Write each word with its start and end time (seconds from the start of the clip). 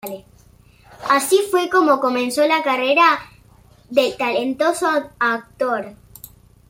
Así 1.11 1.41
fue 1.51 1.69
como 1.69 1.99
comenzó 1.99 2.47
la 2.47 2.63
carrera 2.63 3.19
del 3.91 4.17
talentoso 4.17 4.87
actor. 5.19 5.93